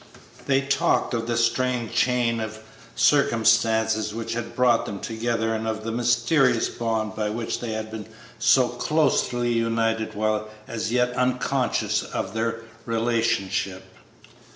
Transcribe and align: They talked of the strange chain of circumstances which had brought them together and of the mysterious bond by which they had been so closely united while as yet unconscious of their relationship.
They 0.47 0.61
talked 0.61 1.13
of 1.13 1.27
the 1.27 1.37
strange 1.37 1.93
chain 1.93 2.39
of 2.39 2.57
circumstances 2.95 4.15
which 4.15 4.33
had 4.33 4.55
brought 4.55 4.87
them 4.87 4.99
together 4.99 5.53
and 5.53 5.67
of 5.67 5.83
the 5.83 5.91
mysterious 5.91 6.69
bond 6.69 7.15
by 7.15 7.29
which 7.29 7.59
they 7.59 7.73
had 7.73 7.91
been 7.91 8.07
so 8.39 8.69
closely 8.69 9.51
united 9.53 10.15
while 10.15 10.49
as 10.67 10.91
yet 10.91 11.13
unconscious 11.15 12.01
of 12.01 12.33
their 12.33 12.61
relationship. 12.87 13.83